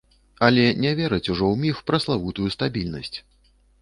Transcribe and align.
Але 0.45 0.61
не 0.85 0.93
вераць 0.99 1.31
ужо 1.33 1.45
ў 1.51 1.55
міф 1.65 1.81
пра 1.91 1.97
славутую 2.07 2.49
стабільнасць. 2.57 3.15